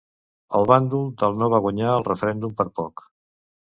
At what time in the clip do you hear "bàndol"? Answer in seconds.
0.71-1.05